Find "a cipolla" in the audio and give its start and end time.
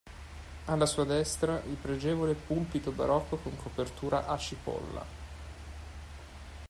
4.25-5.05